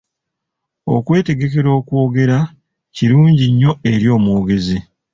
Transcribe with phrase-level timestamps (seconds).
[0.95, 2.37] Okwetegekera okwogera
[2.95, 4.77] kirungi nnyo eri omwogezi.